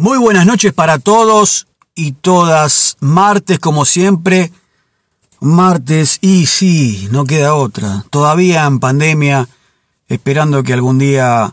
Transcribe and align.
Muy 0.00 0.16
buenas 0.16 0.46
noches 0.46 0.72
para 0.72 1.00
todos 1.00 1.66
y 1.96 2.12
todas. 2.12 2.96
Martes, 3.00 3.58
como 3.58 3.84
siempre. 3.84 4.52
Martes, 5.40 6.18
y 6.20 6.46
sí, 6.46 7.08
no 7.10 7.24
queda 7.24 7.56
otra. 7.56 8.04
Todavía 8.08 8.64
en 8.64 8.78
pandemia, 8.78 9.48
esperando 10.06 10.62
que 10.62 10.72
algún 10.72 11.00
día 11.00 11.52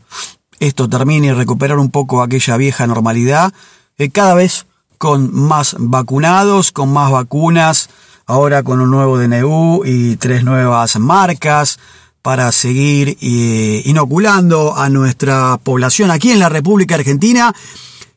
esto 0.60 0.88
termine 0.88 1.29
y 1.29 1.34
recuperar 1.34 1.79
un 1.79 1.89
poco 1.89 2.21
aquella 2.21 2.55
vieja 2.58 2.86
normalidad. 2.86 3.52
Eh, 3.97 4.12
cada 4.12 4.35
vez 4.35 4.67
con 4.99 5.33
más 5.33 5.75
vacunados, 5.79 6.71
con 6.71 6.93
más 6.93 7.09
vacunas, 7.09 7.89
ahora 8.27 8.62
con 8.62 8.79
un 8.79 8.91
nuevo 8.91 9.17
DNU 9.17 9.85
y 9.85 10.17
tres 10.17 10.43
nuevas 10.43 10.99
marcas 10.99 11.79
para 12.21 12.51
seguir 12.51 13.17
eh, 13.21 13.81
inoculando 13.85 14.77
a 14.77 14.87
nuestra 14.89 15.57
población 15.57 16.12
aquí 16.12 16.30
en 16.30 16.39
la 16.39 16.49
República 16.49 16.93
Argentina 16.93 17.55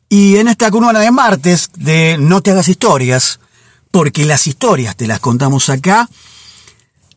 y 0.09 0.37
en 0.37 0.47
esta 0.47 0.71
columna 0.71 0.99
de 0.99 1.11
martes 1.11 1.69
de 1.75 2.17
No 2.19 2.41
te 2.41 2.51
hagas 2.51 2.67
historias, 2.67 3.39
porque 3.91 4.25
las 4.25 4.47
historias 4.47 4.95
te 4.95 5.07
las 5.07 5.19
contamos 5.19 5.69
acá, 5.69 6.09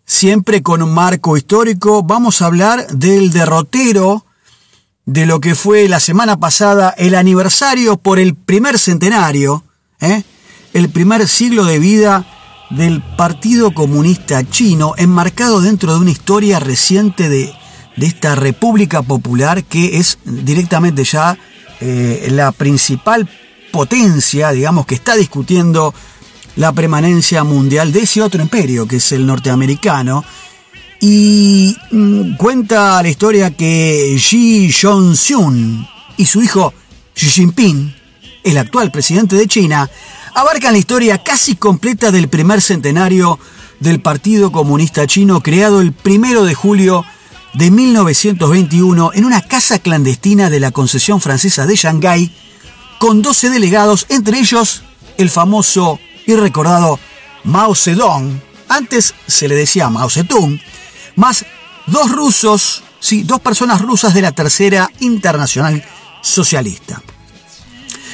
siempre 0.04 0.62
con 0.62 0.82
un 0.82 0.92
marco 0.92 1.36
histórico, 1.38 2.02
vamos 2.02 2.42
a 2.42 2.46
hablar 2.46 2.86
del 2.88 3.32
derrotero 3.32 4.26
de 5.06 5.26
lo 5.26 5.40
que 5.40 5.54
fue 5.54 5.88
la 5.88 6.00
semana 6.00 6.38
pasada 6.38 6.90
el 6.90 7.14
aniversario 7.14 7.96
por 7.96 8.20
el 8.20 8.34
primer 8.34 8.78
centenario, 8.78 9.64
¿eh? 10.00 10.22
el 10.74 10.90
primer 10.90 11.26
siglo 11.26 11.64
de 11.64 11.78
vida 11.78 12.26
del 12.70 13.02
Partido 13.16 13.74
Comunista 13.74 14.48
Chino, 14.48 14.94
enmarcado 14.98 15.60
dentro 15.60 15.94
de 15.94 16.00
una 16.00 16.10
historia 16.10 16.60
reciente 16.60 17.28
de, 17.28 17.52
de 17.96 18.06
esta 18.06 18.34
República 18.34 19.02
Popular 19.02 19.64
que 19.64 19.98
es 19.98 20.18
directamente 20.24 21.04
ya 21.04 21.38
eh, 21.84 22.28
la 22.30 22.52
principal 22.52 23.28
potencia, 23.72 24.52
digamos, 24.52 24.86
que 24.86 24.94
está 24.94 25.16
discutiendo 25.16 25.92
la 26.54 26.72
permanencia 26.72 27.42
mundial 27.42 27.92
de 27.92 28.00
ese 28.02 28.22
otro 28.22 28.40
imperio, 28.40 28.86
que 28.86 28.96
es 28.96 29.12
el 29.12 29.26
norteamericano. 29.26 30.24
Y 31.00 31.76
mm, 31.90 32.36
cuenta 32.36 33.02
la 33.02 33.08
historia 33.08 33.50
que 33.50 34.14
Xi 34.16 34.70
Jinping 34.70 35.88
y 36.16 36.26
su 36.26 36.40
hijo 36.40 36.72
Xi 37.14 37.26
Jinping, 37.26 37.92
el 38.44 38.58
actual 38.58 38.92
presidente 38.92 39.34
de 39.34 39.48
China, 39.48 39.90
abarcan 40.34 40.74
la 40.74 40.78
historia 40.78 41.18
casi 41.18 41.56
completa 41.56 42.12
del 42.12 42.28
primer 42.28 42.60
centenario 42.62 43.40
del 43.80 44.00
Partido 44.00 44.52
Comunista 44.52 45.08
Chino 45.08 45.42
creado 45.42 45.80
el 45.80 45.92
primero 45.92 46.44
de 46.44 46.54
julio 46.54 47.04
de 47.54 47.70
1921 47.70 49.12
en 49.14 49.24
una 49.24 49.42
casa 49.42 49.78
clandestina 49.78 50.50
de 50.50 50.60
la 50.60 50.70
concesión 50.70 51.20
francesa 51.20 51.66
de 51.66 51.76
Shanghái 51.76 52.32
con 52.98 53.22
12 53.22 53.50
delegados, 53.50 54.06
entre 54.08 54.38
ellos 54.38 54.82
el 55.18 55.28
famoso 55.28 55.98
y 56.26 56.34
recordado 56.34 56.98
Mao 57.44 57.74
Zedong, 57.74 58.40
antes 58.68 59.14
se 59.26 59.48
le 59.48 59.54
decía 59.54 59.90
Mao 59.90 60.08
Zedong, 60.08 60.60
más 61.16 61.44
dos 61.86 62.10
rusos, 62.10 62.82
sí, 63.00 63.22
dos 63.24 63.40
personas 63.40 63.80
rusas 63.80 64.14
de 64.14 64.22
la 64.22 64.32
Tercera 64.32 64.90
Internacional 65.00 65.84
Socialista. 66.22 67.02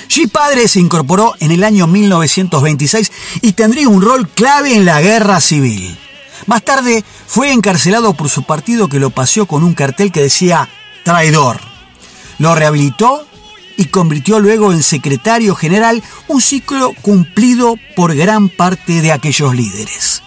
Xi 0.09 0.27
padre 0.27 0.67
se 0.69 0.81
incorporó 0.81 1.35
en 1.39 1.53
el 1.53 1.63
año 1.65 1.87
1926 1.87 3.13
y 3.43 3.53
tendría 3.53 3.89
un 3.89 4.01
rol 4.01 4.27
clave 4.29 4.75
en 4.75 4.87
la 4.87 5.03
guerra 5.03 5.41
civil. 5.41 5.97
Más 6.49 6.63
tarde 6.63 7.05
fue 7.27 7.53
encarcelado 7.53 8.15
por 8.15 8.31
su 8.31 8.43
partido 8.43 8.89
que 8.89 8.99
lo 8.99 9.11
paseó 9.11 9.45
con 9.45 9.63
un 9.63 9.75
cartel 9.75 10.11
que 10.11 10.23
decía 10.23 10.67
traidor. 11.05 11.61
Lo 12.39 12.55
rehabilitó 12.55 13.27
y 13.77 13.85
convirtió 13.85 14.41
luego 14.41 14.73
en 14.73 14.83
secretario 14.83 15.55
general, 15.55 16.03
un 16.27 16.41
ciclo 16.41 16.95
cumplido 17.03 17.77
por 17.95 18.15
gran 18.17 18.49
parte 18.49 19.03
de 19.03 19.13
aquellos 19.13 19.55
líderes. 19.55 20.23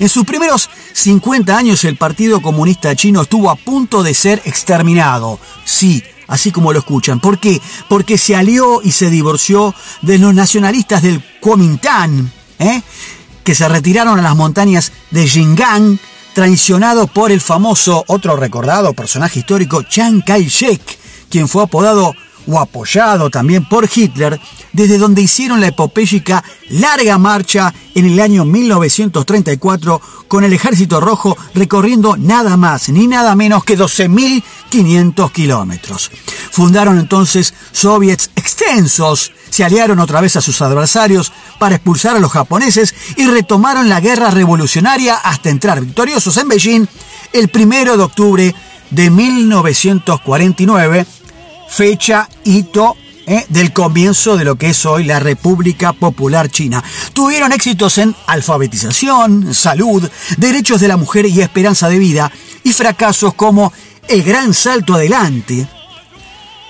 En 0.00 0.08
sus 0.08 0.24
primeros 0.24 0.68
50 0.94 1.56
años 1.56 1.84
el 1.84 1.96
Partido 1.96 2.42
Comunista 2.42 2.96
Chino 2.96 3.22
estuvo 3.22 3.48
a 3.48 3.54
punto 3.54 4.02
de 4.02 4.14
ser 4.14 4.42
exterminado. 4.44 5.38
Sí, 5.64 6.02
así 6.26 6.50
como 6.50 6.72
lo 6.72 6.80
escuchan. 6.80 7.20
¿Por 7.20 7.38
qué? 7.38 7.60
Porque 7.88 8.18
se 8.18 8.34
alió 8.34 8.82
y 8.82 8.90
se 8.90 9.10
divorció 9.10 9.76
de 10.00 10.18
los 10.18 10.34
nacionalistas 10.34 11.02
del 11.02 11.22
Kuomintang, 11.40 12.32
¿eh? 12.58 12.82
Que 13.44 13.54
se 13.54 13.68
retiraron 13.68 14.18
a 14.18 14.22
las 14.22 14.36
montañas 14.36 14.92
de 15.10 15.26
Jingang, 15.26 15.98
traicionado 16.34 17.06
por 17.06 17.30
el 17.30 17.40
famoso, 17.40 18.04
otro 18.06 18.36
recordado 18.36 18.94
personaje 18.94 19.40
histórico, 19.40 19.82
Chiang 19.82 20.22
Kai-shek, 20.24 20.80
quien 21.30 21.48
fue 21.48 21.64
apodado 21.64 22.14
o 22.46 22.58
apoyado 22.58 23.30
también 23.30 23.68
por 23.68 23.88
Hitler, 23.92 24.40
desde 24.72 24.98
donde 24.98 25.22
hicieron 25.22 25.60
la 25.60 25.68
epopéyica 25.68 26.42
larga 26.70 27.18
marcha 27.18 27.72
en 27.94 28.06
el 28.06 28.20
año 28.20 28.44
1934 28.44 30.00
con 30.28 30.44
el 30.44 30.52
Ejército 30.52 31.00
Rojo 31.00 31.36
recorriendo 31.54 32.16
nada 32.16 32.56
más 32.56 32.88
ni 32.88 33.06
nada 33.06 33.34
menos 33.34 33.64
que 33.64 33.78
12.500 33.78 35.30
kilómetros. 35.30 36.10
Fundaron 36.50 36.98
entonces 36.98 37.52
soviets 37.72 38.30
extensos, 38.36 39.32
se 39.50 39.64
aliaron 39.64 39.98
otra 40.00 40.20
vez 40.20 40.36
a 40.36 40.40
sus 40.40 40.62
adversarios 40.62 41.32
para 41.58 41.74
expulsar 41.74 42.16
a 42.16 42.20
los 42.20 42.32
japoneses 42.32 42.94
y 43.16 43.26
retomaron 43.26 43.88
la 43.88 44.00
guerra 44.00 44.30
revolucionaria 44.30 45.16
hasta 45.16 45.50
entrar 45.50 45.80
victoriosos 45.80 46.36
en 46.38 46.48
Beijing 46.48 46.86
el 47.32 47.48
primero 47.48 47.96
de 47.96 48.02
octubre 48.02 48.54
de 48.90 49.10
1949 49.10 51.06
fecha, 51.72 52.28
hito 52.44 52.96
¿eh? 53.26 53.46
del 53.48 53.72
comienzo 53.72 54.36
de 54.36 54.44
lo 54.44 54.56
que 54.56 54.70
es 54.70 54.84
hoy 54.84 55.04
la 55.04 55.20
República 55.20 55.94
Popular 55.94 56.50
China. 56.50 56.84
Tuvieron 57.14 57.50
éxitos 57.52 57.96
en 57.96 58.14
alfabetización, 58.26 59.54
salud, 59.54 60.06
derechos 60.36 60.82
de 60.82 60.88
la 60.88 60.98
mujer 60.98 61.24
y 61.24 61.40
esperanza 61.40 61.88
de 61.88 61.98
vida, 61.98 62.30
y 62.62 62.74
fracasos 62.74 63.32
como 63.34 63.72
el 64.08 64.22
gran 64.22 64.52
salto 64.52 64.94
adelante 64.94 65.66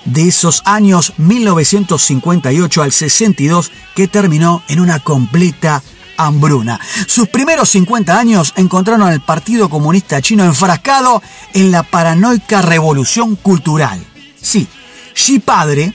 de 0.05 0.27
esos 0.27 0.61
años 0.65 1.13
1958 1.17 2.81
al 2.81 2.91
62 2.93 3.71
que 3.95 4.07
terminó 4.07 4.63
en 4.69 4.79
una 4.79 4.99
completa 4.99 5.83
hambruna. 6.15 6.79
Sus 7.07 7.27
primeros 7.27 7.69
50 7.71 8.17
años 8.17 8.53
encontraron 8.55 9.05
al 9.05 9.21
Partido 9.21 9.69
Comunista 9.69 10.21
Chino 10.21 10.45
enfrascado 10.45 11.21
en 11.53 11.71
la 11.71 11.83
paranoica 11.83 12.61
revolución 12.61 13.35
cultural. 13.35 14.01
Sí, 14.41 14.67
Xi 15.13 15.39
padre 15.39 15.93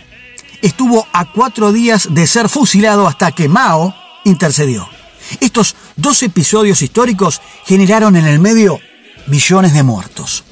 estuvo 0.62 1.06
a 1.12 1.30
cuatro 1.32 1.72
días 1.72 2.08
de 2.10 2.26
ser 2.26 2.48
fusilado 2.48 3.06
hasta 3.06 3.32
que 3.32 3.48
Mao 3.48 3.94
intercedió. 4.24 4.88
Estos 5.40 5.76
dos 5.96 6.22
episodios 6.22 6.82
históricos 6.82 7.40
generaron 7.64 8.16
en 8.16 8.26
el 8.26 8.38
medio 8.38 8.80
millones 9.26 9.74
de 9.74 9.82
muertos. 9.82 10.44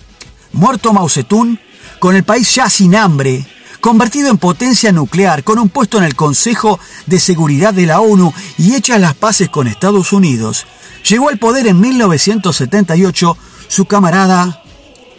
Muerto 0.52 0.92
Mao 0.92 1.08
Zedong, 1.08 1.58
con 1.98 2.14
el 2.14 2.24
país 2.24 2.54
ya 2.54 2.68
sin 2.68 2.94
hambre, 2.94 3.46
convertido 3.80 4.30
en 4.30 4.38
potencia 4.38 4.92
nuclear, 4.92 5.44
con 5.44 5.58
un 5.58 5.68
puesto 5.68 5.98
en 5.98 6.04
el 6.04 6.14
Consejo 6.14 6.78
de 7.06 7.20
Seguridad 7.20 7.72
de 7.72 7.86
la 7.86 8.00
ONU 8.00 8.32
y 8.58 8.74
hechas 8.74 9.00
las 9.00 9.14
paces 9.14 9.48
con 9.48 9.66
Estados 9.66 10.12
Unidos, 10.12 10.66
llegó 11.08 11.28
al 11.28 11.38
poder 11.38 11.66
en 11.66 11.80
1978 11.80 13.36
su 13.68 13.84
camarada, 13.86 14.62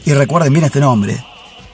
y 0.06 0.14
recuerden 0.14 0.54
bien 0.54 0.66
este 0.66 0.80
nombre, 0.80 1.24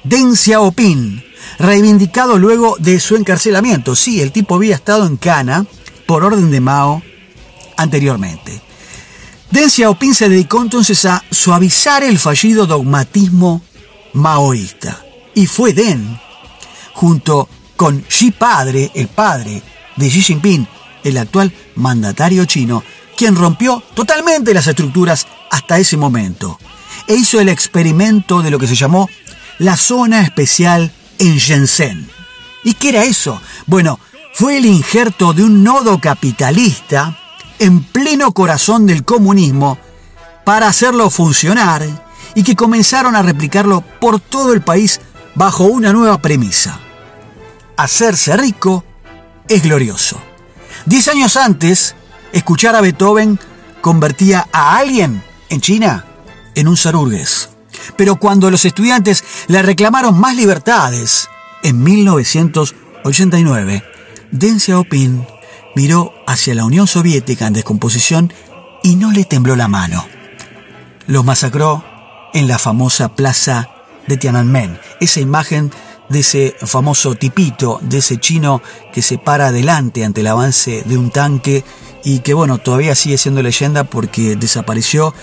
Deng 0.03 0.35
Xiaoping, 0.35 1.32
reivindicado 1.59 2.38
luego 2.38 2.76
de 2.80 3.00
su 3.00 3.16
encarcelamiento. 3.16 3.96
Sí, 3.96 4.22
el 4.22 4.31
tipo 4.31 4.56
había 4.56 4.76
estado 4.76 5.06
en 5.06 5.18
Cana 5.18 5.66
por 6.06 6.24
orden 6.24 6.52
de 6.52 6.59
Mao 6.59 7.02
anteriormente. 7.78 8.62
Deng 9.52 9.70
Xiaoping 9.70 10.16
se 10.16 10.30
dedicó 10.30 10.62
entonces 10.62 11.06
a 11.06 11.24
suavizar 11.30 12.04
el 12.04 12.18
fallido 12.18 12.66
dogmatismo 12.66 13.62
maoísta. 14.14 15.06
Y 15.36 15.46
fue 15.48 15.74
Deng, 15.74 16.20
junto 16.94 17.48
con 17.75 18.02
Xi 18.02 18.31
padre, 18.31 18.92
el 18.96 19.08
padre 19.08 19.62
de 19.96 20.10
Xi 20.10 20.22
Jinping, 20.22 20.68
el 21.04 21.18
actual 21.18 21.54
mandatario 21.75 22.46
chino, 22.46 22.84
quien 23.16 23.36
rompió 23.36 23.84
totalmente 23.94 24.54
las 24.54 24.68
estructuras 24.68 25.28
hasta 25.51 25.78
ese 25.78 25.98
momento 25.98 26.57
e 27.07 27.16
hizo 27.16 27.39
el 27.39 27.50
experimento 27.50 28.42
de 28.42 28.51
lo 28.51 28.60
que 28.60 28.68
se 28.68 28.75
llamó 28.75 29.10
la 29.60 29.78
zona 29.78 30.22
especial 30.22 30.92
en 31.28 31.38
Shenzhen. 31.38 32.10
¿Y 32.64 32.74
qué 32.74 32.90
era 32.90 33.04
eso? 33.04 33.42
Bueno, 33.66 34.00
fue 34.34 34.58
el 34.58 34.66
injerto 34.66 35.34
de 35.34 35.44
un 35.44 35.64
nodo 35.64 36.00
capitalista 36.00 37.18
en 37.60 37.84
pleno 37.84 38.31
corazón 38.34 38.86
del 38.86 39.06
comunismo 39.06 39.78
para 40.44 40.68
hacerlo 40.68 41.10
funcionar 41.10 41.84
y 42.36 42.44
que 42.44 42.56
comenzaron 42.56 43.16
a 43.16 43.22
replicarlo 43.22 43.81
por 44.02 44.20
todo 44.20 44.54
el 44.54 44.62
país 44.62 45.00
bajo 45.36 45.66
una 45.66 45.94
nueva 45.94 46.22
premisa. 46.22 46.80
Hacerse 47.78 48.36
rico 48.36 48.84
es 49.48 49.64
glorioso. 49.64 50.20
Diez 50.86 51.08
años 51.08 51.38
antes, 51.38 51.96
escuchar 52.34 52.75
a 52.75 52.81
Beethoven 52.81 53.40
convertía 53.81 54.48
a 54.52 54.75
alguien 54.78 55.24
en 55.50 55.62
China 55.62 56.06
en 56.56 56.68
un 56.68 56.75
zarurgues. 56.75 57.52
Pero 57.97 58.18
cuando 58.18 58.51
los 58.51 58.65
estudiantes 58.65 59.24
le 59.47 59.62
reclamaron 59.62 60.19
más 60.19 60.35
libertades, 60.35 61.30
en 61.63 61.81
1989, 61.83 63.83
Deng 64.31 64.59
Xiaoping 64.59 65.25
miró 65.75 66.13
hacia 66.27 66.56
la 66.56 66.65
Unión 66.65 66.88
Soviética 66.88 67.47
en 67.47 67.53
descomposición 67.53 68.33
y 68.83 68.95
no 68.95 69.12
le 69.12 69.25
tembló 69.25 69.56
la 69.56 69.68
mano. 69.68 70.06
Los 71.07 71.25
masacró 71.25 71.83
en 72.33 72.47
la 72.47 72.59
famosa 72.59 73.15
plaza 73.15 73.69
de 74.07 74.18
Tiananmen, 74.18 74.79
esa 75.00 75.21
imagen 75.21 75.71
de 76.09 76.19
ese 76.19 76.56
famoso 76.59 77.15
tipito, 77.15 77.79
de 77.81 78.00
ese 78.00 78.18
chino 78.18 78.62
que 78.91 79.01
se 79.01 79.18
para 79.18 79.47
adelante 79.47 80.03
ante 80.03 80.19
el 80.21 80.27
avance 80.27 80.83
de 80.86 80.97
un 80.97 81.09
tanque 81.09 81.63
y 82.03 82.19
que 82.19 82.33
bueno, 82.33 82.57
todavía 82.57 82.95
sigue 82.95 83.18
siendo 83.18 83.41
leyenda 83.41 83.86
porque 83.86 84.36
desapareció 84.36 85.13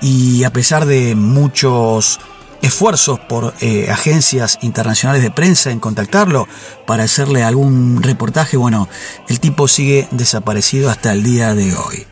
y 0.00 0.44
a 0.44 0.52
pesar 0.52 0.86
de 0.86 1.14
muchos 1.14 2.20
esfuerzos 2.62 3.20
por 3.20 3.54
eh, 3.60 3.88
agencias 3.90 4.58
internacionales 4.62 5.22
de 5.22 5.30
prensa 5.30 5.70
en 5.70 5.80
contactarlo 5.80 6.48
para 6.86 7.04
hacerle 7.04 7.44
algún 7.44 8.02
reportaje, 8.02 8.56
bueno, 8.56 8.88
el 9.28 9.40
tipo 9.40 9.68
sigue 9.68 10.08
desaparecido 10.10 10.90
hasta 10.90 11.12
el 11.12 11.22
día 11.22 11.54
de 11.54 11.74
hoy. 11.74 12.06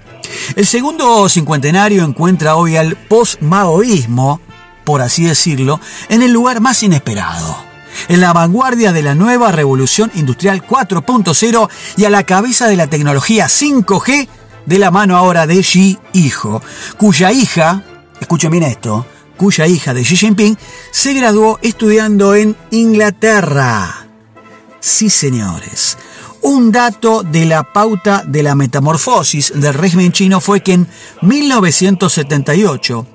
El 0.55 0.67
segundo 0.67 1.29
cincuentenario 1.29 2.05
encuentra 2.05 2.57
hoy 2.57 2.77
al 2.77 2.97
post-maoísmo, 2.97 4.41
por 4.85 5.03
así 5.03 5.25
decirlo, 5.25 5.81
en 6.09 6.23
el 6.23 6.33
lugar 6.33 6.61
más 6.61 6.83
inesperado 6.83 7.67
en 8.09 8.21
la 8.21 8.33
vanguardia 8.33 8.93
de 8.93 9.03
la 9.03 9.15
nueva 9.15 9.53
revolución 9.53 10.11
industrial 10.15 10.63
4.0 10.67 11.69
y 11.97 12.05
a 12.05 12.11
la 12.11 12.25
cabeza 12.25 12.69
de 12.69 12.77
la 12.77 12.89
tecnología 12.89 13.47
5G 13.47 14.29
de 14.67 14.79
la 14.79 14.91
mano 14.91 15.17
ahora 15.17 15.47
de 15.47 15.63
Xi 15.63 15.99
Hijo, 16.13 16.63
cuya 16.99 17.33
hija, 17.33 17.83
escuchen 18.21 18.51
bien 18.51 18.65
esto, 18.65 19.07
cuya 19.37 19.67
hija 19.67 19.95
de 19.95 20.03
Xi 20.03 20.17
Jinping 20.17 20.59
se 20.91 21.15
graduó 21.15 21.59
estudiando 21.63 22.35
en 22.35 22.57
Inglaterra. 22.71 24.09
Sí, 24.81 25.09
señores. 25.11 25.97
Un 26.43 26.71
dato 26.71 27.23
de 27.23 27.45
la 27.45 27.73
pauta 27.73 28.23
de 28.27 28.43
la 28.43 28.55
metamorfosis 28.55 29.53
del 29.55 29.75
régimen 29.75 30.13
chino 30.13 30.41
fue 30.41 30.61
que 30.61 30.75
en 30.75 30.87
1978 31.23 33.07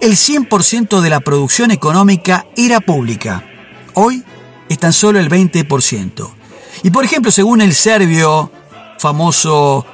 el 0.00 0.12
100% 0.12 1.00
de 1.00 1.10
la 1.10 1.20
producción 1.20 1.70
económica 1.70 2.46
era 2.56 2.80
pública. 2.80 3.44
Hoy 3.94 4.24
es 4.68 4.78
tan 4.78 4.92
solo 4.92 5.20
el 5.20 5.28
20%. 5.28 6.30
Y 6.82 6.90
por 6.90 7.04
ejemplo, 7.04 7.30
según 7.30 7.60
el 7.60 7.74
serbio 7.74 8.50
famoso 8.98 9.86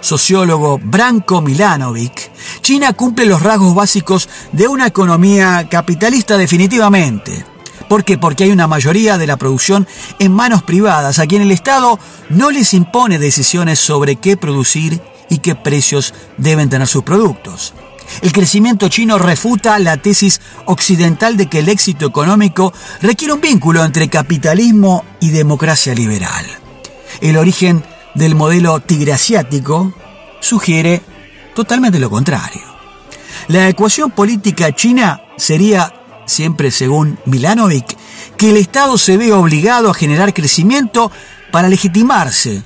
sociólogo 0.00 0.78
Branko 0.82 1.40
Milanovic, 1.40 2.30
China 2.60 2.92
cumple 2.92 3.26
los 3.26 3.42
rasgos 3.42 3.74
básicos 3.74 4.28
de 4.52 4.68
una 4.68 4.86
economía 4.86 5.68
capitalista 5.70 6.36
definitivamente. 6.36 7.44
¿Por 7.88 8.04
qué? 8.04 8.18
Porque 8.18 8.44
hay 8.44 8.50
una 8.50 8.66
mayoría 8.66 9.16
de 9.16 9.26
la 9.26 9.38
producción 9.38 9.88
en 10.18 10.32
manos 10.32 10.62
privadas, 10.62 11.18
a 11.18 11.26
quien 11.26 11.42
el 11.42 11.50
Estado 11.50 11.98
no 12.28 12.50
les 12.50 12.74
impone 12.74 13.18
decisiones 13.18 13.78
sobre 13.78 14.16
qué 14.16 14.36
producir 14.36 15.00
y 15.30 15.38
qué 15.38 15.54
precios 15.54 16.14
deben 16.36 16.68
tener 16.68 16.86
sus 16.86 17.02
productos. 17.02 17.74
El 18.22 18.32
crecimiento 18.32 18.88
chino 18.88 19.18
refuta 19.18 19.78
la 19.78 19.96
tesis 19.98 20.40
occidental 20.64 21.36
de 21.36 21.46
que 21.46 21.60
el 21.60 21.68
éxito 21.68 22.06
económico 22.06 22.72
requiere 23.02 23.34
un 23.34 23.40
vínculo 23.40 23.84
entre 23.84 24.08
capitalismo 24.08 25.04
y 25.20 25.30
democracia 25.30 25.94
liberal. 25.94 26.46
El 27.20 27.36
origen 27.36 27.84
del 28.18 28.34
modelo 28.34 28.80
tigre 28.80 29.12
asiático 29.12 29.94
sugiere 30.40 31.00
totalmente 31.54 31.98
lo 31.98 32.10
contrario. 32.10 32.62
La 33.46 33.68
ecuación 33.68 34.10
política 34.10 34.74
china 34.74 35.22
sería, 35.36 35.94
siempre 36.26 36.70
según 36.70 37.18
Milanovic, 37.24 37.96
que 38.36 38.50
el 38.50 38.56
Estado 38.56 38.98
se 38.98 39.16
ve 39.16 39.32
obligado 39.32 39.90
a 39.90 39.94
generar 39.94 40.34
crecimiento 40.34 41.10
para 41.50 41.68
legitimarse 41.68 42.62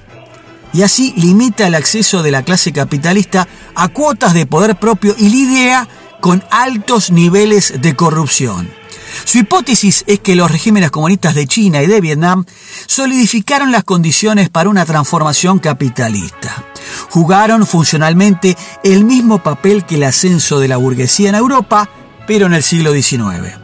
y 0.72 0.82
así 0.82 1.12
limita 1.16 1.66
el 1.66 1.74
acceso 1.74 2.22
de 2.22 2.30
la 2.30 2.42
clase 2.42 2.72
capitalista 2.72 3.46
a 3.74 3.88
cuotas 3.88 4.32
de 4.32 4.46
poder 4.46 4.76
propio 4.76 5.14
y 5.18 5.28
lidia 5.28 5.86
con 6.20 6.42
altos 6.50 7.10
niveles 7.10 7.74
de 7.82 7.94
corrupción. 7.94 8.81
Su 9.24 9.38
hipótesis 9.38 10.04
es 10.06 10.20
que 10.20 10.36
los 10.36 10.50
regímenes 10.50 10.90
comunistas 10.90 11.34
de 11.34 11.46
China 11.46 11.82
y 11.82 11.86
de 11.86 12.00
Vietnam 12.00 12.44
solidificaron 12.86 13.72
las 13.72 13.84
condiciones 13.84 14.48
para 14.48 14.68
una 14.68 14.84
transformación 14.84 15.58
capitalista. 15.58 16.64
Jugaron 17.10 17.66
funcionalmente 17.66 18.56
el 18.82 19.04
mismo 19.04 19.42
papel 19.42 19.84
que 19.84 19.96
el 19.96 20.04
ascenso 20.04 20.60
de 20.60 20.68
la 20.68 20.76
burguesía 20.76 21.28
en 21.28 21.34
Europa, 21.34 21.88
pero 22.26 22.46
en 22.46 22.54
el 22.54 22.62
siglo 22.62 22.92
XIX 22.92 23.62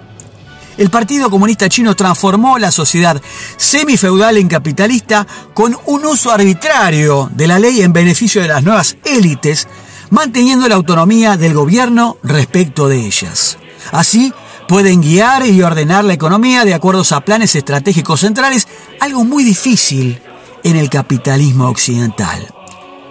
el 0.78 0.90
Partido 0.90 1.28
Comunista 1.28 1.68
Chino 1.68 1.94
transformó 1.94 2.56
la 2.56 2.70
sociedad 2.70 3.20
semifeudal 3.56 4.36
en 4.38 4.48
capitalista 4.48 5.26
con 5.52 5.76
un 5.86 6.06
uso 6.06 6.30
arbitrario 6.30 7.28
de 7.34 7.48
la 7.48 7.58
ley 7.58 7.82
en 7.82 7.92
beneficio 7.92 8.40
de 8.40 8.48
las 8.48 8.62
nuevas 8.62 8.96
élites, 9.04 9.66
manteniendo 10.10 10.68
la 10.68 10.76
autonomía 10.76 11.36
del 11.36 11.52
gobierno 11.52 12.16
respecto 12.22 12.88
de 12.88 13.04
ellas. 13.04 13.58
Así, 13.90 14.32
pueden 14.68 15.00
guiar 15.00 15.46
y 15.46 15.62
ordenar 15.62 16.04
la 16.04 16.12
economía 16.12 16.64
de 16.64 16.74
acuerdo 16.74 17.02
a 17.10 17.20
planes 17.22 17.56
estratégicos 17.56 18.20
centrales, 18.20 18.68
algo 19.00 19.24
muy 19.24 19.42
difícil 19.42 20.20
en 20.62 20.76
el 20.76 20.90
capitalismo 20.90 21.68
occidental. 21.68 22.46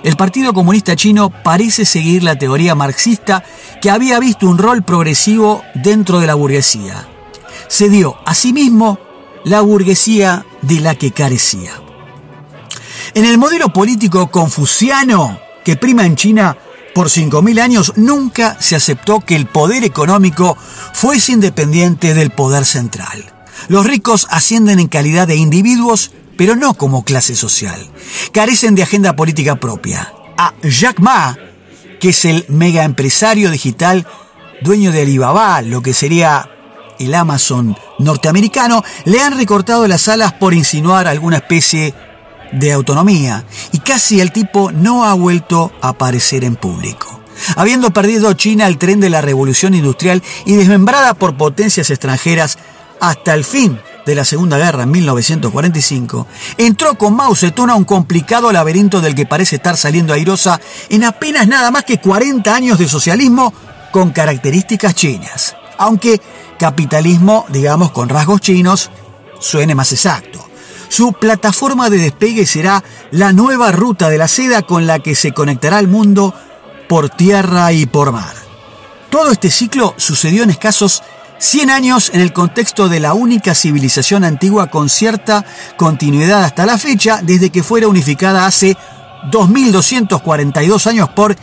El 0.03 0.15
Partido 0.15 0.53
Comunista 0.53 0.95
Chino 0.95 1.29
parece 1.29 1.83
seguir 1.83 2.23
la 2.23 2.37
teoría 2.37 2.75
marxista 2.75 3.43
que 3.81 3.89
había 3.89 4.19
visto 4.19 4.47
un 4.47 4.57
rol 4.57 4.83
progresivo 4.83 5.63
dentro 5.73 6.19
de 6.19 6.27
la 6.27 6.35
burguesía 6.35 7.07
se 7.67 7.89
dio 7.89 8.17
a 8.25 8.33
sí 8.33 8.53
mismo 8.53 8.99
la 9.43 9.61
burguesía 9.61 10.45
de 10.61 10.79
la 10.79 10.95
que 10.95 11.11
carecía. 11.11 11.71
En 13.13 13.25
el 13.25 13.37
modelo 13.37 13.69
político 13.69 14.27
confuciano 14.29 15.39
que 15.63 15.75
prima 15.75 16.05
en 16.05 16.15
China 16.15 16.57
por 16.97 17.09
5.000 17.09 17.61
años, 17.61 17.93
nunca 17.95 18.57
se 18.59 18.75
aceptó 18.75 19.19
que 19.19 19.35
el 19.35 19.45
poder 19.45 19.83
económico 19.83 20.57
fuese 20.93 21.31
independiente 21.31 22.15
del 22.15 22.31
poder 22.31 22.65
central. 22.65 23.23
Los 23.67 23.85
ricos 23.85 24.25
ascienden 24.31 24.79
en 24.79 24.87
calidad 24.87 25.27
de 25.27 25.35
individuos, 25.35 26.09
pero 26.39 26.55
no 26.55 26.73
como 26.73 27.03
clase 27.03 27.35
social. 27.35 27.87
Carecen 28.31 28.73
de 28.73 28.81
agenda 28.81 29.15
política 29.15 29.57
propia. 29.57 30.11
A 30.39 30.55
Jack 30.63 30.97
Ma, 30.97 31.37
que 31.99 32.09
es 32.09 32.25
el 32.25 32.45
mega 32.49 32.83
empresario 32.83 33.51
digital 33.51 34.07
dueño 34.63 34.91
de 34.91 35.03
Alibaba, 35.03 35.61
lo 35.61 35.83
que 35.83 35.93
sería 35.93 36.49
el 36.97 37.13
Amazon 37.13 37.77
norteamericano, 37.99 38.83
le 39.05 39.21
han 39.21 39.37
recortado 39.37 39.87
las 39.87 40.07
alas 40.07 40.33
por 40.33 40.55
insinuar 40.55 41.07
alguna 41.07 41.37
especie 41.37 41.93
de 42.51 42.71
autonomía 42.71 43.45
y 43.71 43.79
casi 43.79 44.21
el 44.21 44.31
tipo 44.31 44.71
no 44.71 45.05
ha 45.05 45.13
vuelto 45.13 45.71
a 45.81 45.89
aparecer 45.89 46.43
en 46.43 46.55
público. 46.55 47.19
Habiendo 47.55 47.91
perdido 47.91 48.33
China 48.33 48.67
el 48.67 48.77
tren 48.77 48.99
de 48.99 49.09
la 49.09 49.21
revolución 49.21 49.73
industrial 49.73 50.23
y 50.45 50.55
desmembrada 50.55 51.13
por 51.13 51.37
potencias 51.37 51.89
extranjeras 51.89 52.57
hasta 52.99 53.33
el 53.33 53.43
fin 53.43 53.79
de 54.05 54.15
la 54.15 54.25
Segunda 54.25 54.57
Guerra 54.57 54.83
en 54.83 54.91
1945, 54.91 56.27
entró 56.57 56.95
con 56.95 57.15
Mao 57.15 57.35
Zedong 57.35 57.69
a 57.69 57.75
un 57.75 57.83
complicado 57.83 58.51
laberinto 58.51 59.01
del 59.01 59.15
que 59.15 59.25
parece 59.25 59.57
estar 59.57 59.75
saliendo 59.75 60.13
airosa 60.13 60.59
en 60.89 61.03
apenas 61.03 61.47
nada 61.47 61.71
más 61.71 61.83
que 61.83 61.99
40 61.99 62.55
años 62.55 62.79
de 62.79 62.87
socialismo 62.87 63.53
con 63.91 64.11
características 64.11 64.95
chinas. 64.95 65.55
Aunque 65.77 66.21
capitalismo, 66.57 67.45
digamos, 67.49 67.91
con 67.91 68.09
rasgos 68.09 68.41
chinos, 68.41 68.89
suene 69.39 69.75
más 69.75 69.91
exacto. 69.91 70.46
Su 70.89 71.13
plataforma 71.13 71.89
de 71.89 71.97
despegue 71.97 72.45
será 72.45 72.83
la 73.11 73.33
nueva 73.33 73.71
ruta 73.71 74.09
de 74.09 74.17
la 74.17 74.27
seda 74.27 74.61
con 74.61 74.87
la 74.87 74.99
que 74.99 75.15
se 75.15 75.31
conectará 75.31 75.77
al 75.77 75.87
mundo 75.87 76.33
por 76.87 77.09
tierra 77.09 77.71
y 77.73 77.85
por 77.85 78.11
mar. 78.11 78.35
Todo 79.09 79.31
este 79.31 79.51
ciclo 79.51 79.93
sucedió 79.97 80.43
en 80.43 80.49
escasos 80.49 81.03
100 81.39 81.69
años 81.69 82.11
en 82.13 82.21
el 82.21 82.33
contexto 82.33 82.89
de 82.89 82.99
la 82.99 83.13
única 83.13 83.53
civilización 83.53 84.23
antigua 84.23 84.67
con 84.67 84.89
cierta 84.89 85.45
continuidad 85.77 86.43
hasta 86.43 86.65
la 86.65 86.77
fecha, 86.77 87.21
desde 87.23 87.49
que 87.49 87.63
fuera 87.63 87.87
unificada 87.87 88.45
hace 88.45 88.75
2242 89.31 90.87
años 90.87 91.09
por 91.09 91.35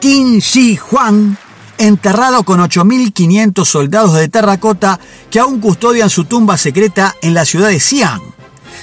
Qin 0.00 0.38
Shi 0.38 0.78
Huang, 0.90 1.36
enterrado 1.78 2.44
con 2.44 2.60
8.500 2.60 3.64
soldados 3.64 4.14
de 4.14 4.28
terracota 4.28 4.98
que 5.30 5.40
aún 5.40 5.60
custodian 5.60 6.10
su 6.10 6.24
tumba 6.24 6.56
secreta 6.56 7.14
en 7.20 7.34
la 7.34 7.44
ciudad 7.44 7.68
de 7.68 7.80
Xi'an. 7.80 8.33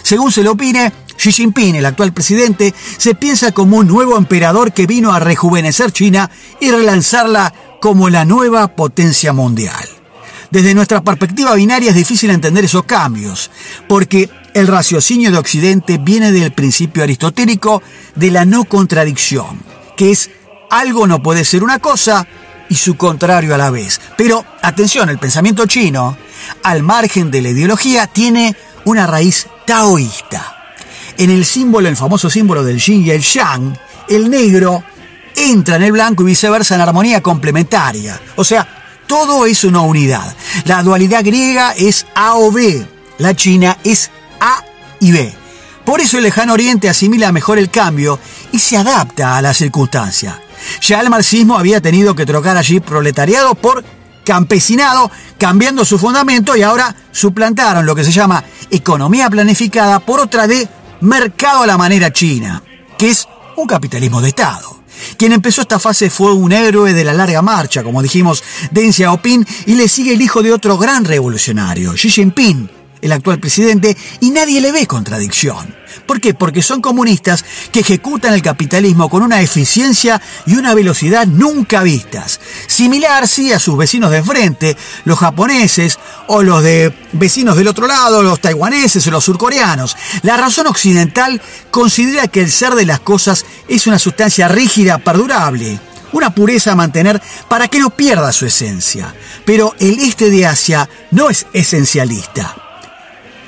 Según 0.03 0.31
se 0.31 0.43
lo 0.43 0.51
opine, 0.53 0.91
Xi 1.17 1.31
Jinping, 1.31 1.75
el 1.75 1.85
actual 1.85 2.13
presidente, 2.13 2.73
se 2.97 3.15
piensa 3.15 3.51
como 3.51 3.77
un 3.77 3.87
nuevo 3.87 4.17
emperador 4.17 4.73
que 4.73 4.87
vino 4.87 5.13
a 5.13 5.19
rejuvenecer 5.19 5.91
China 5.91 6.29
y 6.59 6.71
relanzarla 6.71 7.53
como 7.79 8.09
la 8.09 8.25
nueva 8.25 8.69
potencia 8.69 9.33
mundial. 9.33 9.87
Desde 10.49 10.73
nuestra 10.73 11.01
perspectiva 11.01 11.55
binaria 11.55 11.91
es 11.91 11.95
difícil 11.95 12.29
entender 12.29 12.65
esos 12.65 12.83
cambios, 12.83 13.51
porque 13.87 14.29
el 14.53 14.67
raciocinio 14.67 15.31
de 15.31 15.37
Occidente 15.37 15.97
viene 15.97 16.31
del 16.31 16.51
principio 16.51 17.03
aristotélico 17.03 17.81
de 18.15 18.31
la 18.31 18.43
no 18.43 18.65
contradicción, 18.65 19.61
que 19.95 20.11
es 20.11 20.29
algo 20.69 21.07
no 21.07 21.21
puede 21.21 21.45
ser 21.45 21.63
una 21.63 21.79
cosa 21.79 22.27
y 22.69 22.75
su 22.75 22.97
contrario 22.97 23.55
a 23.55 23.57
la 23.57 23.69
vez. 23.69 24.01
Pero 24.17 24.43
atención, 24.61 25.09
el 25.09 25.19
pensamiento 25.19 25.65
chino, 25.65 26.17
al 26.63 26.83
margen 26.83 27.31
de 27.31 27.41
la 27.41 27.49
ideología, 27.49 28.07
tiene 28.07 28.55
una 28.85 29.07
raíz 29.07 29.47
en 31.17 31.29
el 31.29 31.45
símbolo, 31.45 31.87
el 31.87 31.95
famoso 31.95 32.29
símbolo 32.29 32.61
del 32.61 32.77
yin 32.77 33.05
y 33.05 33.11
el 33.11 33.21
yang, 33.21 33.73
el 34.09 34.29
negro 34.29 34.83
entra 35.33 35.77
en 35.77 35.83
el 35.83 35.93
blanco 35.93 36.23
y 36.23 36.27
viceversa 36.27 36.75
en 36.75 36.81
armonía 36.81 37.21
complementaria. 37.21 38.19
O 38.35 38.43
sea, 38.43 38.67
todo 39.07 39.45
es 39.45 39.63
una 39.63 39.79
unidad. 39.79 40.35
La 40.65 40.83
dualidad 40.83 41.23
griega 41.23 41.71
es 41.71 42.05
A 42.15 42.35
o 42.35 42.51
B, 42.51 42.85
la 43.19 43.33
china 43.33 43.77
es 43.83 44.11
A 44.41 44.61
y 44.99 45.13
B. 45.13 45.33
Por 45.85 46.01
eso 46.01 46.17
el 46.17 46.23
lejano 46.23 46.51
oriente 46.51 46.89
asimila 46.89 47.31
mejor 47.31 47.57
el 47.57 47.69
cambio 47.69 48.19
y 48.51 48.59
se 48.59 48.75
adapta 48.75 49.37
a 49.37 49.41
la 49.41 49.53
circunstancia. 49.53 50.41
Ya 50.81 50.99
el 50.99 51.09
marxismo 51.09 51.57
había 51.57 51.79
tenido 51.79 52.13
que 52.13 52.25
trocar 52.25 52.57
allí 52.57 52.81
proletariado 52.81 53.55
por 53.55 53.85
campesinado, 54.23 55.11
cambiando 55.37 55.85
su 55.85 55.97
fundamento 55.97 56.55
y 56.55 56.63
ahora 56.63 56.95
suplantaron 57.11 57.85
lo 57.85 57.95
que 57.95 58.03
se 58.03 58.11
llama 58.11 58.43
economía 58.69 59.29
planificada 59.29 59.99
por 59.99 60.19
otra 60.19 60.47
de 60.47 60.67
mercado 61.01 61.63
a 61.63 61.67
la 61.67 61.77
manera 61.77 62.11
china, 62.11 62.63
que 62.97 63.09
es 63.09 63.27
un 63.57 63.67
capitalismo 63.67 64.21
de 64.21 64.29
Estado. 64.29 64.81
Quien 65.17 65.31
empezó 65.31 65.61
esta 65.61 65.79
fase 65.79 66.09
fue 66.09 66.33
un 66.33 66.51
héroe 66.51 66.93
de 66.93 67.03
la 67.03 67.13
larga 67.13 67.41
marcha, 67.41 67.83
como 67.83 68.01
dijimos, 68.01 68.43
Deng 68.71 68.93
Xiaoping, 68.93 69.45
y 69.65 69.75
le 69.75 69.87
sigue 69.87 70.13
el 70.13 70.21
hijo 70.21 70.43
de 70.43 70.53
otro 70.53 70.77
gran 70.77 71.05
revolucionario, 71.05 71.93
Xi 71.93 72.09
Jinping, 72.09 72.80
el 73.01 73.11
actual 73.11 73.39
presidente, 73.39 73.95
y 74.19 74.29
nadie 74.31 74.61
le 74.61 74.71
ve 74.71 74.87
contradicción. 74.87 75.81
¿Por 76.05 76.19
qué? 76.19 76.33
Porque 76.33 76.61
son 76.61 76.81
comunistas 76.81 77.43
que 77.71 77.81
ejecutan 77.81 78.33
el 78.33 78.41
capitalismo 78.41 79.09
con 79.09 79.23
una 79.23 79.41
eficiencia 79.41 80.21
y 80.45 80.55
una 80.55 80.73
velocidad 80.73 81.25
nunca 81.27 81.83
vistas. 81.83 82.39
Similar, 82.67 83.27
sí, 83.27 83.51
a 83.51 83.59
sus 83.59 83.77
vecinos 83.77 84.11
de 84.11 84.17
enfrente, 84.17 84.77
los 85.05 85.19
japoneses 85.19 85.99
o 86.27 86.43
los 86.43 86.63
de 86.63 86.93
vecinos 87.13 87.57
del 87.57 87.67
otro 87.67 87.87
lado, 87.87 88.23
los 88.23 88.39
taiwaneses 88.39 89.05
o 89.07 89.11
los 89.11 89.23
surcoreanos. 89.23 89.95
La 90.23 90.37
razón 90.37 90.67
occidental 90.67 91.41
considera 91.69 92.27
que 92.27 92.41
el 92.41 92.51
ser 92.51 92.75
de 92.75 92.85
las 92.85 92.99
cosas 92.99 93.45
es 93.67 93.87
una 93.87 93.99
sustancia 93.99 94.47
rígida, 94.47 94.97
perdurable 94.97 95.79
una 96.13 96.35
pureza 96.35 96.73
a 96.73 96.75
mantener 96.75 97.21
para 97.47 97.69
que 97.69 97.79
no 97.79 97.89
pierda 97.89 98.33
su 98.33 98.45
esencia. 98.45 99.15
Pero 99.45 99.73
el 99.79 99.99
este 99.99 100.29
de 100.29 100.45
Asia 100.45 100.89
no 101.11 101.29
es 101.29 101.47
esencialista. 101.53 102.60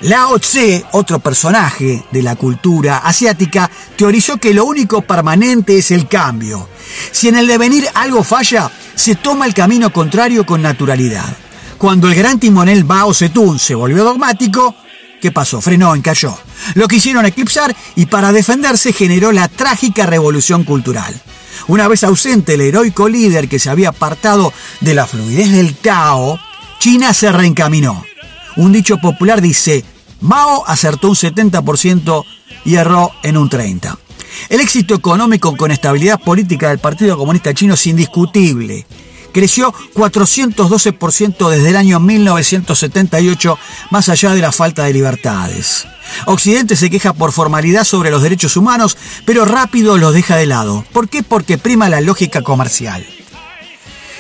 Lao 0.04 0.38
Tse, 0.38 0.84
otro 0.92 1.20
personaje 1.20 2.04
de 2.12 2.22
la 2.22 2.36
cultura 2.36 2.98
asiática, 2.98 3.72
teorizó 3.96 4.36
que 4.36 4.54
lo 4.54 4.66
único 4.66 5.02
permanente 5.02 5.78
es 5.78 5.92
el 5.92 6.10
cambio. 6.10 6.68
Si 7.14 7.30
en 7.30 7.38
el 7.38 7.48
devenir 7.48 7.88
algo 7.94 8.22
falla, 8.22 8.70
se 8.96 9.16
toma 9.16 9.46
el 9.46 9.54
camino 9.54 9.94
contrario 9.94 10.46
con 10.46 10.62
naturalidad. 10.62 11.38
Cuando 11.78 12.10
el 12.10 12.16
gran 12.16 12.38
timonel 12.38 12.84
Mao 12.84 13.14
Zedong 13.14 13.58
se 13.58 13.76
volvió 13.76 14.04
dogmático, 14.04 14.76
¿qué 15.22 15.32
pasó? 15.32 15.62
Frenó, 15.62 15.96
encalló. 15.96 16.38
Lo 16.74 16.90
quisieron 16.90 17.26
eclipsar 17.26 17.74
y 17.96 18.06
para 18.08 18.34
defenderse 18.34 18.92
generó 18.92 19.32
la 19.32 19.48
trágica 19.48 20.06
revolución 20.06 20.66
cultural. 20.66 21.14
Una 21.68 21.88
vez 21.88 22.04
ausente 22.04 22.56
el 22.56 22.62
heroico 22.62 23.08
líder 23.08 23.48
que 23.48 23.58
se 23.58 23.70
había 23.70 23.90
apartado 23.90 24.52
de 24.82 24.96
la 24.96 25.08
fluidez 25.08 25.54
del 25.54 25.76
Tao, 25.76 26.38
China 26.78 27.14
se 27.14 27.32
reencaminó. 27.32 28.04
Un 28.56 28.72
dicho 28.72 28.98
popular 28.98 29.42
dice, 29.42 29.84
Mao 30.24 30.64
acertó 30.66 31.10
un 31.10 31.16
70% 31.16 32.24
y 32.66 32.76
erró 32.76 33.12
en 33.24 33.38
un 33.38 33.50
30%. 33.50 33.98
El 34.50 34.62
éxito 34.62 34.96
económico 34.96 35.56
con 35.56 35.70
estabilidad 35.70 36.20
política 36.20 36.70
del 36.70 36.80
Partido 36.80 37.18
Comunista 37.18 37.54
Chino 37.54 37.76
es 37.76 37.86
indiscutible. 37.86 38.88
Creció 39.34 39.74
412% 39.96 41.50
desde 41.50 41.70
el 41.70 41.76
año 41.76 42.00
1978, 42.00 43.58
más 43.92 44.10
allá 44.10 44.34
de 44.34 44.42
la 44.42 44.52
falta 44.52 44.86
de 44.86 44.94
libertades. 44.94 45.88
Occidente 46.26 46.76
se 46.76 46.90
queja 46.90 47.14
por 47.14 47.32
formalidad 47.32 47.84
sobre 47.84 48.12
los 48.12 48.22
derechos 48.22 48.56
humanos, 48.58 48.98
pero 49.26 49.46
rápido 49.46 49.98
los 49.98 50.14
deja 50.14 50.38
de 50.38 50.46
lado. 50.46 50.86
¿Por 50.94 51.10
qué? 51.10 51.24
Porque 51.24 51.58
prima 51.58 51.90
la 51.90 52.02
lógica 52.02 52.42
comercial. 52.42 53.06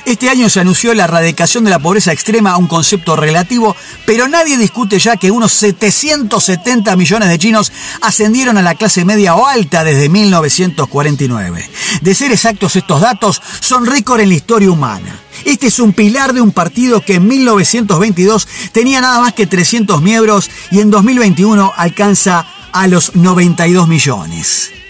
Este 0.06 0.30
año 0.30 0.50
se 0.50 0.60
anunció 0.60 0.94
la 0.94 1.06
erradicación 1.06 1.64
de 1.64 1.70
la 1.70 1.80
pobreza 1.80 2.12
extrema, 2.12 2.58
un 2.58 2.68
concepto 2.68 3.16
relativo, 3.16 3.74
pero 4.06 4.28
nadie 4.28 4.58
discute 4.58 5.00
ya 5.00 5.16
que 5.16 5.32
unos 5.32 5.54
770 5.54 6.96
millones 6.98 7.30
de 7.30 7.40
chinos 7.40 7.72
ascendieron 8.02 8.58
a 8.58 8.62
la 8.62 8.76
clase 8.76 9.06
media 9.06 9.36
o 9.36 9.48
alta 9.48 9.86
desde 9.86 10.10
1949. 10.10 11.70
De 12.02 12.16
ser 12.16 12.34
exactos 12.34 12.76
estos 12.76 13.00
datos, 13.00 13.42
son 13.62 13.86
récord 13.86 14.20
en 14.20 14.30
la 14.30 14.36
historia 14.36 14.72
humana. 14.72 15.18
Este 15.46 15.68
es 15.68 15.80
un 15.80 15.94
pilar 15.94 16.34
de 16.34 16.42
un 16.42 16.52
partido 16.52 17.00
que 17.00 17.16
en 17.16 17.28
1922 17.28 18.48
tenía 18.74 19.00
nada 19.00 19.22
más 19.22 19.34
que 19.34 19.48
300 19.48 20.02
miembros 20.02 20.52
y 20.70 20.82
en 20.82 20.92
2021 20.92 21.72
alcanza 21.78 22.46
a 22.74 22.88
los 22.88 23.16
92 23.16 23.88
millones. 23.88 24.83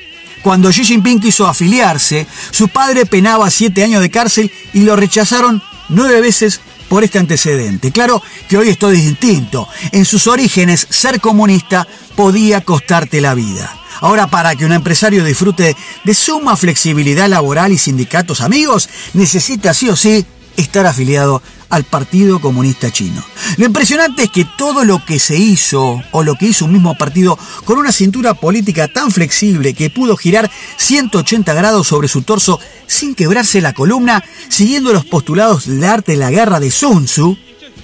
Cuando 0.43 0.69
Xi 0.69 0.83
Jinping 0.83 1.21
quiso 1.21 1.47
afiliarse, 1.47 2.27
su 2.51 2.67
padre 2.67 3.05
penaba 3.05 3.49
siete 3.49 3.83
años 3.83 4.01
de 4.01 4.11
cárcel 4.11 4.51
y 4.73 4.81
lo 4.81 4.95
rechazaron 4.95 5.63
nueve 5.89 6.19
veces 6.19 6.59
por 6.89 7.03
este 7.03 7.17
antecedente. 7.17 7.91
Claro 7.91 8.21
que 8.49 8.57
hoy 8.57 8.69
esto 8.69 8.91
es 8.91 9.01
distinto. 9.03 9.67
En 9.91 10.05
sus 10.05 10.27
orígenes, 10.27 10.85
ser 10.89 11.21
comunista 11.21 11.87
podía 12.15 12.61
costarte 12.61 13.21
la 13.21 13.33
vida. 13.33 13.73
Ahora, 14.01 14.27
para 14.27 14.53
que 14.55 14.65
un 14.65 14.73
empresario 14.73 15.23
disfrute 15.23 15.77
de 16.03 16.13
suma 16.13 16.57
flexibilidad 16.57 17.29
laboral 17.29 17.71
y 17.71 17.77
sindicatos 17.77 18.41
amigos, 18.41 18.89
necesita 19.13 19.73
sí 19.73 19.89
o 19.89 19.95
sí 19.95 20.25
estar 20.57 20.85
afiliado 20.85 21.41
al 21.69 21.83
Partido 21.83 22.39
Comunista 22.39 22.91
Chino. 22.91 23.23
Lo 23.57 23.65
impresionante 23.65 24.23
es 24.23 24.29
que 24.29 24.45
todo 24.57 24.85
lo 24.85 25.03
que 25.03 25.19
se 25.19 25.35
hizo, 25.37 26.01
o 26.11 26.23
lo 26.23 26.35
que 26.35 26.45
hizo 26.45 26.65
un 26.65 26.73
mismo 26.73 26.95
partido, 26.95 27.37
con 27.65 27.79
una 27.79 27.91
cintura 27.91 28.35
política 28.35 28.87
tan 28.87 29.11
flexible 29.11 29.73
que 29.73 29.89
pudo 29.89 30.15
girar 30.15 30.51
180 30.77 31.51
grados 31.53 31.87
sobre 31.87 32.07
su 32.07 32.21
torso 32.21 32.59
sin 32.85 33.15
quebrarse 33.15 33.59
la 33.59 33.73
columna, 33.73 34.23
siguiendo 34.49 34.93
los 34.93 35.05
postulados 35.05 35.65
del 35.65 35.83
arte 35.83 36.11
de 36.11 36.19
la 36.19 36.29
guerra 36.29 36.59
de 36.59 36.69
Sun 36.69 37.05
Tzu, 37.05 37.37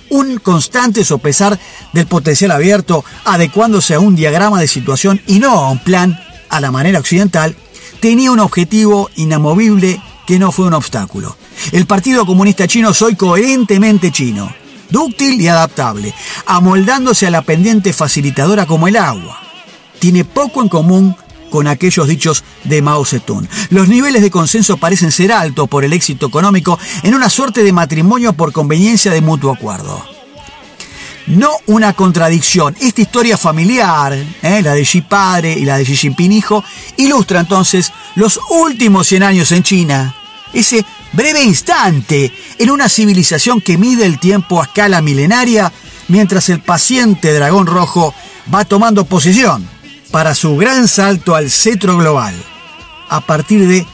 un 0.09 0.37
constante 0.37 1.03
sopesar 1.03 1.59
del 1.93 2.05
potencial 2.05 2.51
abierto, 2.51 3.03
adecuándose 3.25 3.95
a 3.95 3.99
un 3.99 4.15
diagrama 4.15 4.59
de 4.59 4.67
situación 4.67 5.21
y 5.25 5.39
no 5.39 5.51
a 5.51 5.71
un 5.71 5.79
plan 5.79 6.19
a 6.49 6.59
la 6.59 6.71
manera 6.71 6.99
occidental, 6.99 7.55
tenía 7.99 8.31
un 8.31 8.39
objetivo 8.39 9.09
inamovible 9.15 10.01
que 10.27 10.37
no 10.37 10.51
fue 10.51 10.67
un 10.67 10.73
obstáculo. 10.73 11.35
El 11.71 11.85
Partido 11.85 12.25
Comunista 12.25 12.67
Chino 12.67 12.93
soy 12.93 13.15
coherentemente 13.15 14.11
chino, 14.11 14.53
dúctil 14.89 15.39
y 15.41 15.47
adaptable, 15.47 16.13
amoldándose 16.45 17.27
a 17.27 17.31
la 17.31 17.41
pendiente 17.41 17.93
facilitadora 17.93 18.65
como 18.65 18.87
el 18.87 18.95
agua. 18.95 19.39
Tiene 19.99 20.25
poco 20.25 20.61
en 20.61 20.69
común 20.69 21.15
con 21.49 21.67
aquellos 21.67 22.07
dichos 22.07 22.43
de 22.63 22.81
Mao 22.81 23.05
Zedong. 23.05 23.47
Los 23.69 23.87
niveles 23.87 24.21
de 24.21 24.31
consenso 24.31 24.77
parecen 24.77 25.11
ser 25.11 25.31
altos 25.31 25.67
por 25.67 25.83
el 25.83 25.93
éxito 25.93 26.27
económico 26.27 26.79
en 27.03 27.15
una 27.15 27.29
suerte 27.29 27.63
de 27.63 27.73
matrimonio 27.73 28.33
por 28.33 28.51
conveniencia 28.51 29.11
de 29.11 29.21
mutuo 29.21 29.51
acuerdo. 29.51 30.03
No 31.27 31.51
una 31.67 31.93
contradicción. 31.93 32.75
Esta 32.81 33.01
historia 33.01 33.37
familiar, 33.37 34.13
¿eh? 34.41 34.61
la 34.63 34.73
de 34.73 34.83
Xi 34.83 35.01
padre 35.01 35.53
y 35.53 35.65
la 35.65 35.77
de 35.77 35.85
Xi 35.85 35.95
Jinping 35.95 36.31
hijo, 36.31 36.63
ilustra 36.97 37.39
entonces 37.39 37.91
los 38.15 38.39
últimos 38.49 39.07
100 39.07 39.23
años 39.23 39.51
en 39.51 39.61
China, 39.61 40.15
ese 40.53 40.83
breve 41.13 41.43
instante 41.43 42.31
en 42.57 42.69
una 42.69 42.89
civilización 42.89 43.61
que 43.61 43.77
mide 43.77 44.05
el 44.05 44.19
tiempo 44.19 44.61
a 44.61 44.65
escala 44.65 45.01
milenaria 45.01 45.71
mientras 46.07 46.49
el 46.49 46.61
paciente 46.61 47.33
dragón 47.33 47.67
rojo 47.67 48.13
va 48.53 48.65
tomando 48.65 49.05
posición 49.05 49.67
para 50.11 50.35
su 50.35 50.57
gran 50.57 50.87
salto 50.87 51.35
al 51.35 51.49
cetro 51.49 51.97
global 51.97 52.35
a 53.09 53.21
partir 53.21 53.67
de 53.67 53.85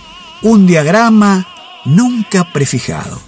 un 0.42 0.68
diagrama 0.68 1.48
nunca 1.86 2.52
prefijado. 2.52 3.22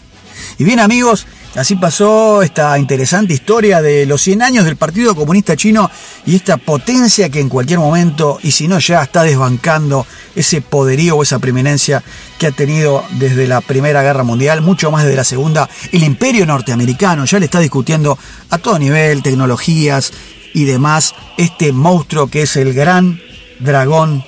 Y 0.58 0.64
bien 0.64 0.80
amigos, 0.80 1.28
Así 1.58 1.76
pasó 1.76 2.44
esta 2.44 2.78
interesante 2.78 3.34
historia 3.34 3.82
de 3.82 4.06
los 4.06 4.22
100 4.22 4.44
años 4.44 4.64
del 4.66 4.76
Partido 4.76 5.16
Comunista 5.16 5.56
Chino 5.56 5.90
y 6.24 6.36
esta 6.36 6.58
potencia 6.58 7.30
que 7.30 7.40
en 7.40 7.50
cualquier 7.50 7.80
momento, 7.80 8.38
y 8.44 8.52
si 8.52 8.68
no 8.68 8.78
ya 8.78 9.02
está 9.02 9.24
desbancando 9.24 10.06
ese 10.36 10.62
poderío 10.62 11.16
o 11.16 11.24
esa 11.24 11.40
preeminencia 11.40 12.04
que 12.38 12.46
ha 12.46 12.52
tenido 12.52 13.04
desde 13.14 13.48
la 13.48 13.62
Primera 13.62 14.04
Guerra 14.04 14.24
Mundial, 14.24 14.62
mucho 14.62 14.92
más 14.92 15.04
desde 15.04 15.16
la 15.18 15.24
Segunda, 15.24 15.68
el 15.92 16.04
imperio 16.04 16.46
norteamericano 16.46 17.26
ya 17.26 17.40
le 17.40 17.46
está 17.46 17.60
discutiendo 17.60 18.20
a 18.52 18.60
todo 18.60 18.78
nivel, 18.78 19.24
tecnologías 19.24 20.14
y 20.54 20.66
demás, 20.66 21.16
este 21.38 21.72
monstruo 21.72 22.28
que 22.28 22.44
es 22.44 22.56
el 22.56 22.76
gran 22.76 23.20
dragón 23.60 24.24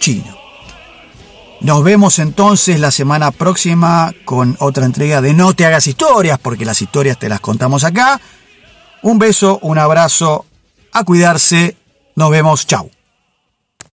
chino. 0.00 0.33
Nos 1.64 1.82
vemos 1.82 2.18
entonces 2.18 2.78
la 2.78 2.90
semana 2.90 3.30
próxima 3.30 4.12
con 4.26 4.54
otra 4.60 4.84
entrega 4.84 5.22
de 5.22 5.32
No 5.32 5.54
te 5.54 5.64
hagas 5.64 5.86
historias, 5.86 6.38
porque 6.38 6.66
las 6.66 6.82
historias 6.82 7.18
te 7.18 7.30
las 7.30 7.40
contamos 7.40 7.84
acá. 7.84 8.20
Un 9.00 9.18
beso, 9.18 9.60
un 9.62 9.78
abrazo, 9.78 10.44
a 10.92 11.04
cuidarse. 11.04 11.74
Nos 12.16 12.30
vemos, 12.30 12.66
chao. 12.66 12.90